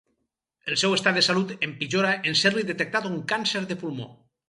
El 0.71 0.79
seu 0.83 0.95
estat 0.95 1.19
de 1.19 1.23
salut 1.27 1.53
empitjora 1.69 2.17
en 2.33 2.41
ser-li 2.43 2.67
detectat 2.73 3.09
un 3.15 3.25
càncer 3.35 3.67
de 3.71 3.83
pulmó. 3.87 4.15